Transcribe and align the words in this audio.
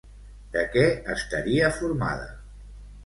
De 0.55 0.63
què 0.75 0.85
estaria 1.17 1.71
formada? 1.81 2.29